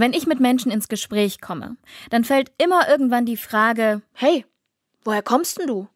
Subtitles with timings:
[0.00, 1.76] Wenn ich mit Menschen ins Gespräch komme,
[2.10, 4.44] dann fällt immer irgendwann die Frage, hey,
[5.02, 5.88] woher kommst denn du?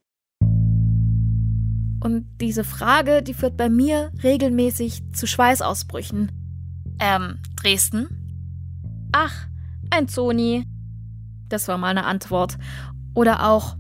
[2.02, 6.32] Und diese Frage, die führt bei mir regelmäßig zu Schweißausbrüchen.
[6.98, 8.08] Ähm, Dresden?
[9.12, 9.46] Ach,
[9.90, 10.66] ein Zoni.
[11.48, 12.58] Das war meine Antwort.
[13.14, 13.76] Oder auch,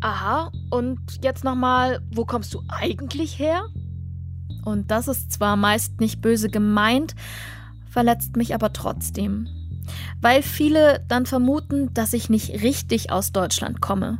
[0.00, 3.66] aha, und jetzt nochmal, wo kommst du eigentlich her?
[4.64, 7.14] Und das ist zwar meist nicht böse gemeint,
[7.90, 9.50] verletzt mich aber trotzdem.
[10.20, 14.18] Weil viele dann vermuten, dass ich nicht richtig aus Deutschland komme.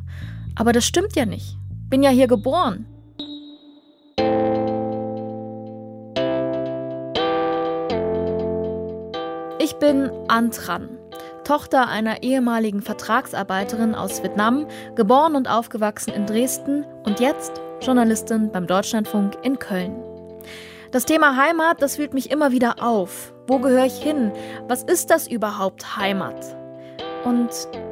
[0.55, 1.57] Aber das stimmt ja nicht.
[1.89, 2.87] Bin ja hier geboren.
[9.59, 10.89] Ich bin Antran,
[11.45, 18.67] Tochter einer ehemaligen Vertragsarbeiterin aus Vietnam, geboren und aufgewachsen in Dresden und jetzt Journalistin beim
[18.67, 20.06] Deutschlandfunk in Köln.
[20.93, 23.33] Das Thema Heimat, das wühlt mich immer wieder auf.
[23.49, 24.31] Wo gehöre ich hin?
[24.69, 26.57] Was ist das überhaupt Heimat?
[27.25, 27.51] Und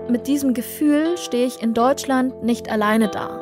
[0.09, 3.41] mit diesem Gefühl stehe ich in Deutschland nicht alleine da.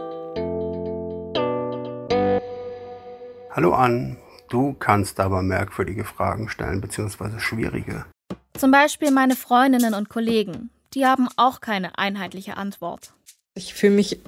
[3.51, 4.17] Hallo Ann,
[4.49, 8.07] du kannst aber merkwürdige Fragen stellen, beziehungsweise schwierige.
[8.57, 10.71] Zum Beispiel meine Freundinnen und Kollegen.
[10.95, 13.13] Die haben auch keine einheitliche Antwort.
[13.55, 14.19] Ich fühle mich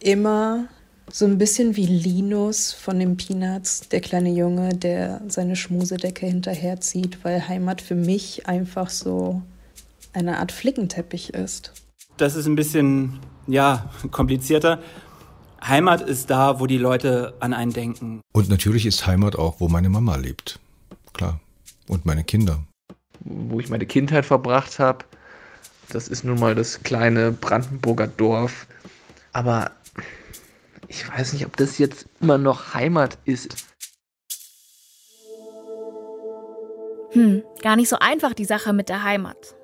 [0.00, 0.66] immer
[1.10, 7.24] so ein bisschen wie Linus von den Peanuts, der kleine Junge, der seine Schmusedecke hinterherzieht,
[7.24, 9.42] weil Heimat für mich einfach so
[10.12, 11.72] eine Art Flickenteppich ist.
[12.16, 14.80] Das ist ein bisschen, ja, komplizierter.
[15.62, 18.20] Heimat ist da, wo die Leute an einen denken.
[18.32, 20.58] Und natürlich ist Heimat auch, wo meine Mama lebt.
[21.12, 21.40] Klar.
[21.88, 22.62] Und meine Kinder
[23.26, 25.04] wo ich meine Kindheit verbracht habe.
[25.88, 28.66] Das ist nun mal das kleine Brandenburger Dorf.
[29.32, 29.72] Aber
[30.88, 33.48] ich weiß nicht, ob das jetzt immer noch Heimat ist.
[37.12, 39.54] Hm, gar nicht so einfach die Sache mit der Heimat.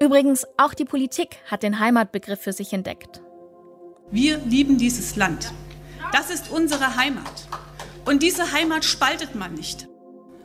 [0.00, 3.20] Übrigens, auch die Politik hat den Heimatbegriff für sich entdeckt.
[4.10, 5.52] Wir lieben dieses Land.
[6.12, 7.48] Das ist unsere Heimat.
[8.04, 9.88] Und diese Heimat spaltet man nicht.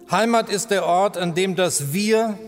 [0.09, 2.39] Heimat ist der Ort, an dem das Wir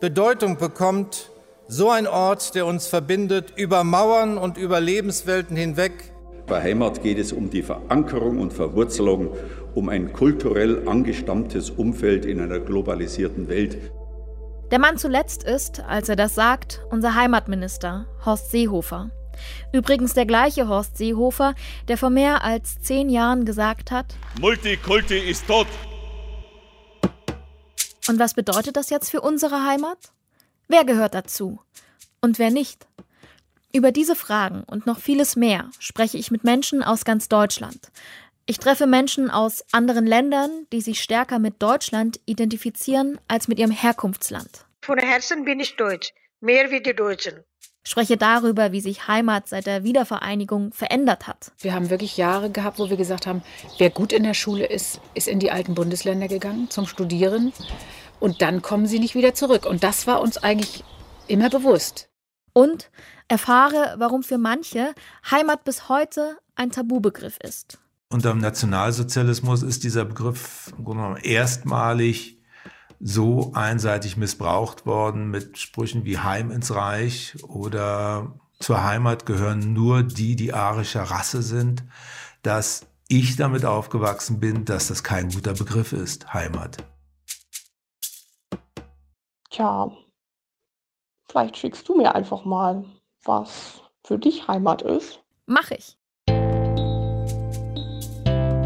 [0.00, 1.30] Bedeutung bekommt,
[1.66, 6.12] so ein Ort, der uns verbindet über Mauern und über Lebenswelten hinweg.
[6.48, 9.36] Bei Heimat geht es um die Verankerung und Verwurzelung,
[9.74, 13.76] um ein kulturell angestammtes Umfeld in einer globalisierten Welt.
[14.70, 19.10] Der Mann zuletzt ist, als er das sagt, unser Heimatminister, Horst Seehofer.
[19.74, 21.54] Übrigens der gleiche Horst Seehofer,
[21.86, 25.66] der vor mehr als zehn Jahren gesagt hat: Multikulti ist tot.
[28.08, 29.98] Und was bedeutet das jetzt für unsere Heimat?
[30.66, 31.60] Wer gehört dazu?
[32.22, 32.87] Und wer nicht?
[33.72, 37.90] Über diese Fragen und noch vieles mehr spreche ich mit Menschen aus ganz Deutschland.
[38.46, 43.70] Ich treffe Menschen aus anderen Ländern, die sich stärker mit Deutschland identifizieren als mit ihrem
[43.70, 44.64] Herkunftsland.
[44.80, 47.44] Von Herzen bin ich Deutsch, mehr wie die Deutschen.
[47.84, 51.52] Spreche darüber, wie sich Heimat seit der Wiedervereinigung verändert hat.
[51.58, 53.42] Wir haben wirklich Jahre gehabt, wo wir gesagt haben,
[53.76, 57.52] wer gut in der Schule ist, ist in die alten Bundesländer gegangen zum Studieren.
[58.18, 59.66] Und dann kommen sie nicht wieder zurück.
[59.66, 60.84] Und das war uns eigentlich
[61.26, 62.08] immer bewusst.
[62.54, 62.90] Und
[63.28, 64.94] erfahre, warum für manche
[65.30, 67.78] Heimat bis heute ein Tabubegriff ist.
[68.10, 72.38] Unter dem Nationalsozialismus ist dieser Begriff im Grunde genommen erstmalig
[73.00, 80.02] so einseitig missbraucht worden mit Sprüchen wie Heim ins Reich oder zur Heimat gehören nur
[80.02, 81.84] die, die arischer Rasse sind,
[82.42, 86.78] dass ich damit aufgewachsen bin, dass das kein guter Begriff ist, Heimat.
[89.50, 89.90] Tja,
[91.30, 92.84] vielleicht schickst du mir einfach mal,
[93.28, 95.20] was für dich Heimat ist.
[95.46, 95.96] Mach ich.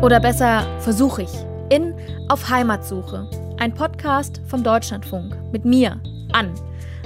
[0.02, 1.32] Oder besser versuche ich.
[1.68, 1.94] In
[2.28, 3.28] Auf Heimatsuche.
[3.58, 6.00] Ein Podcast vom Deutschlandfunk mit mir,
[6.32, 6.54] Ann.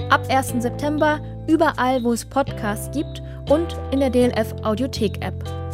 [0.09, 0.55] Ab 1.
[0.59, 5.66] September überall, wo es Podcasts gibt und in der DLF Audiothek App.